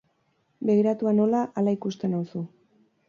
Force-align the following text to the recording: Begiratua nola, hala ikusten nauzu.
Begiratua 0.69 1.13
nola, 1.19 1.43
hala 1.61 1.75
ikusten 1.79 2.13
nauzu. 2.17 2.43